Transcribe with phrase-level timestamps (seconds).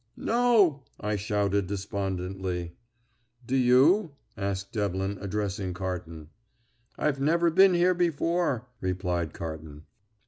[0.17, 2.73] "No," I shouted despondently.
[3.45, 6.29] "Do you?" asked Devlin, addressing Carton.
[6.97, 9.83] "I've never been here before," replied Carton.